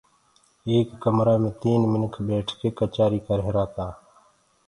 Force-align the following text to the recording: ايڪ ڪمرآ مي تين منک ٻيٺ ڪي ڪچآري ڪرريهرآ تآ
ايڪ 0.69 0.87
ڪمرآ 1.03 1.35
مي 1.41 1.51
تين 1.61 1.81
منک 1.91 2.13
ٻيٺ 2.25 2.47
ڪي 2.59 2.69
ڪچآري 2.79 3.19
ڪرريهرآ 3.27 3.65
تآ 3.75 3.87